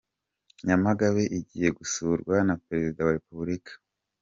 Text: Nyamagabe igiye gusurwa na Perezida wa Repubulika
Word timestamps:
Nyamagabe 0.65 1.23
igiye 1.37 1.69
gusurwa 1.77 2.35
na 2.47 2.55
Perezida 2.65 2.99
wa 3.05 3.15
Repubulika 3.17 3.71